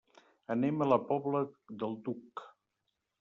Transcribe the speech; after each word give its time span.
Anem 0.53 0.79
a 0.79 0.87
la 0.91 0.97
Pobla 1.11 1.41
del 1.83 1.93
Duc. 2.09 2.47